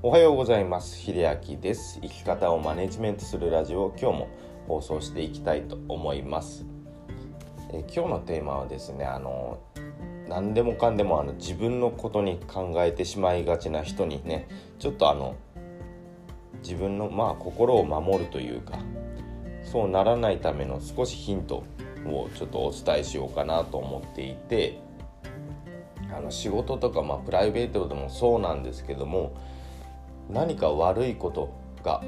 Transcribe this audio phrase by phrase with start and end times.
[0.00, 0.96] おはようございます。
[0.96, 1.98] 秀明です。
[2.00, 4.28] 生き方をマネジメントするラジオ今日も
[4.68, 6.64] 放送していきたいと思います。
[7.72, 9.58] え今日のテーマはですねあの
[10.28, 14.46] 何でもかんでもあの自分のことに考えてしまいがちな人にね
[14.78, 15.34] ちょっとあの
[16.62, 18.78] 自分のまあ心を守るというか
[19.64, 21.64] そうならないための少しヒント
[22.06, 24.78] をちょっとお伝えしようかなと思っていて
[26.16, 29.36] あの仕事とか、まあ、プライベートでもそうなんですけども
[30.30, 32.02] 何か悪いことが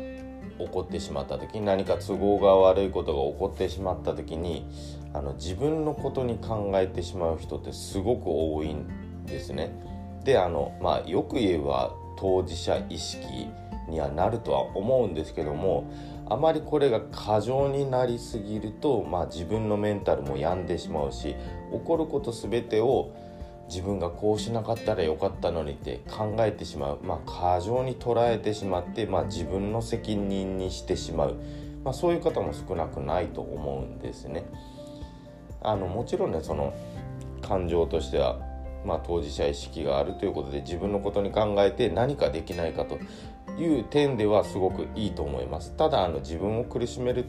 [0.59, 4.67] 起こってしまった時に何か都合が悪いことが起こってしまった時に
[5.13, 8.87] あの自分のことに考えてしまう人ってすごく多いん
[9.27, 9.73] ですね。
[10.25, 13.27] であの、まあ、よく言えば当事者意識
[13.89, 15.91] にはなるとは思うんですけども
[16.29, 21.35] あまりこれが過剰になりすぎると、まあ、自分のメンタルも病んでしまうし
[21.73, 23.13] 起こること全てを
[23.71, 31.37] 自分がこうしなかったらよかったのにって考えてしまう、まあ、過剰に捉えてしまって、まあ、自分の責任にしてしまう、
[31.85, 34.45] まあ、そういう方も少なくないと思うんですね。
[35.63, 36.75] あのもちろんねその
[37.43, 38.41] 感情としては、
[38.85, 42.99] まあ、当事者意識があるということで自分のことに考えて何かできないかと
[43.61, 45.77] いう点ではすごくいいと思います。
[45.77, 47.25] ただあの自分を苦しめる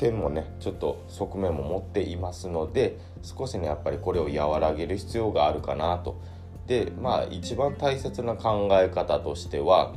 [0.00, 6.18] 点もねちょっと側面も持っていますので少しねやっぱりこれを和らげる必要があるかなと。
[6.66, 9.92] でまあ一番大切な考え方としては、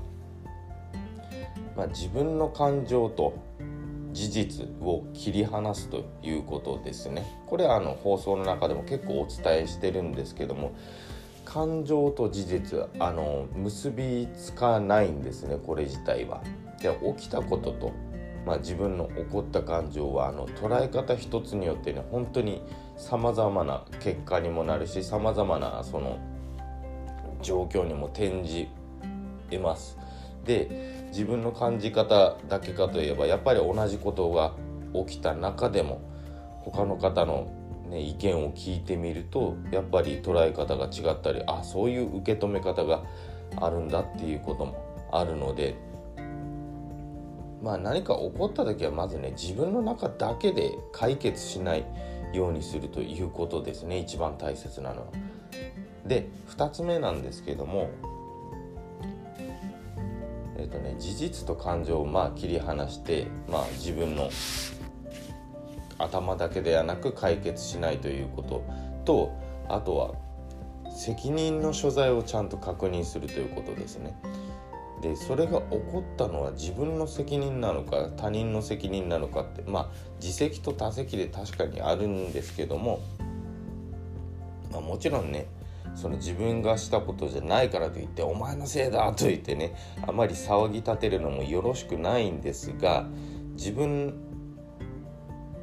[1.78, 3.36] まあ、自分の感情と
[4.12, 7.26] 事実を切り離すということですね。
[7.48, 10.74] これはあの放送の中でも結構お伝えしてるんですけども
[11.46, 16.44] 感情と事実あの結びつかないんですねこれ自体は。
[16.82, 17.94] で起きたことと
[18.46, 22.62] まあ、自分の起こった感情はあの捉え方一つによってね本当に
[22.98, 26.20] さまざまな結果にもなるしさまざまなその
[27.42, 28.70] 状況にも転じ
[29.60, 29.98] ます。
[30.46, 34.54] で自分の感じ方だけかといえばやっぱり同じことが
[35.06, 36.02] 起きた中でも
[36.64, 37.52] 他の方の、
[37.90, 43.04] ね、意見を聞いてみるとやっぱり捉え方が違ったりあそういう受け止め方が
[43.58, 45.76] あるんだっていうこともあるので
[47.64, 51.86] まあ、何か起こった時はまずね自分の中だけで解決しない
[52.34, 55.08] ようにするということですね一番大切なのは。
[56.06, 57.90] で2つ目なんですけども
[60.58, 64.30] えっ、とね事実と感情をまあ切り離して、まあ、自分の
[65.98, 68.64] 頭だけではなく解決しないということ
[69.06, 69.32] と
[69.70, 74.14] あとは責任の所在をちゃんと確認するということですね。
[75.04, 79.90] でそれが起こったのは自分の責任なのか他人の責任なのかってまあ
[80.22, 83.02] 自責と他責で確かにあるんですけども、
[84.72, 85.48] まあ、もちろんね
[85.94, 89.76] その自分がしたことじゃないからといって「お前のせいだ!」と言ってね
[90.08, 93.06] あまり騒ぎ立てるのもよろしくないんですが
[93.56, 94.14] 自分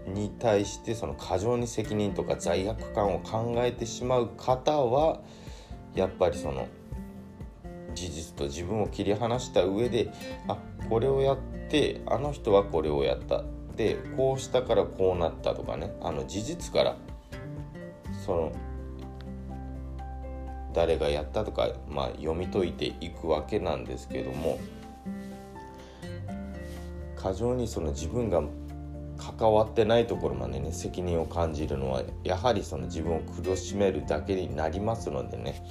[0.06, 5.20] に対してその過剰に責任とか罪悪感を考えてしまう方は
[5.94, 6.68] やっぱりその
[7.94, 10.12] 事実と自分を切り離した上で
[10.48, 10.58] あ
[10.88, 11.38] これをやっ
[11.70, 13.44] てあの人はこれをやった。
[13.76, 15.94] でこうしたからこうなったとかね。
[16.02, 16.96] あの事実から
[18.26, 18.52] その
[20.72, 24.60] 誰がやったとか、まあ、読み解いていくわけなんですけども
[27.16, 28.42] 過剰にその自分が
[29.40, 35.64] 関わってないところまでね責任を感じるのはやはりその自分を苦しめるだけになりますのでね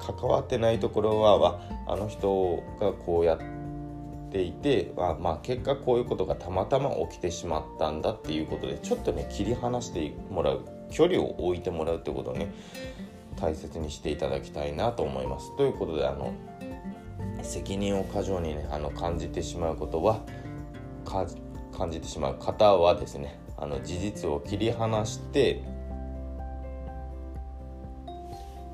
[0.00, 12.52] 関わってないところはあの人がこうやっていてあまあ結果こういうことがたまたま起きてしまったんだっていうことでちょっとね切り離してもらう距離を置いてもらうってことをね
[13.36, 15.56] 大切にしていただきたいなと思います。
[15.56, 16.34] ということであの
[17.42, 20.20] 責任を過剰にねあの感じてしまうことは
[21.76, 25.62] 感じてしまう方はですねあの事実を切り離して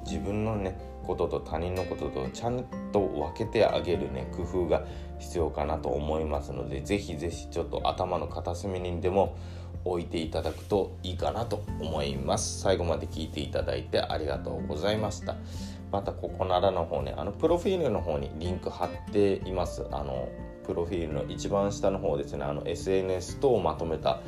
[0.05, 4.85] 自分のねことと他人のこととちゃんと分けてあげるね工夫が
[5.19, 9.37] 必要かなと思いますので是非是非ちょっと頭の片隅にでも
[9.85, 12.61] 置いていただくといいかなと思います。
[12.61, 15.37] 最後まで聞いていただいてありがとうございました。
[15.91, 19.87] またここならの方ねあのプロフィールの方にリンク貼っています。
[19.91, 20.29] あの
[20.69, 22.45] プロフィールの一番下の方ですね。
[22.45, 24.21] あの SNS 等をまとめた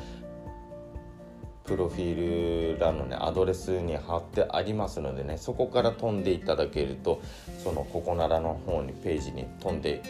[1.65, 7.21] プロフィール欄のねアドレスに貼ってありますのでねそこから飛んでいただけると
[7.63, 10.03] そのここならの方にページに飛んで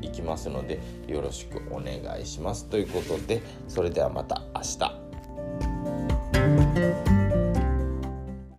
[0.00, 0.78] いきますので
[1.08, 2.66] よろしくお願いします。
[2.66, 4.62] ということでそれではまた明
[7.02, 7.07] 日。